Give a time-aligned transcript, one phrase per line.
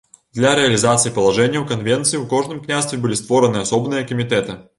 [0.37, 4.59] Для рэалізацыі палажэнняў канвенцыі ў кожным княстве былі створаны асобныя камітэты.